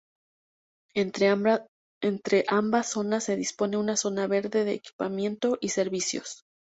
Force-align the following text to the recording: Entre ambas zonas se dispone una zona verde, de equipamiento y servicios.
Entre 0.95 1.27
ambas 2.47 2.89
zonas 2.91 3.23
se 3.25 3.35
dispone 3.35 3.77
una 3.77 3.95
zona 3.95 4.25
verde, 4.25 4.65
de 4.65 4.73
equipamiento 4.73 5.59
y 5.61 5.69
servicios. 5.69 6.43